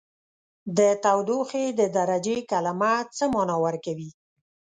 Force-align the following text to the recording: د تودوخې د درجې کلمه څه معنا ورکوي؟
د 0.77 0.79
تودوخې 1.03 1.65
د 1.79 1.81
درجې 1.97 2.37
کلمه 2.51 2.93
څه 3.15 3.23
معنا 3.33 3.55
ورکوي؟ 3.65 4.09